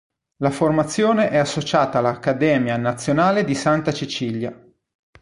La 0.37 0.49
formazione 0.49 1.29
è 1.29 1.37
associata 1.37 1.99
all'Accademia 1.99 2.75
Nazionale 2.75 3.43
di 3.43 3.53
Santa 3.53 3.93
Cecilia. 3.93 4.51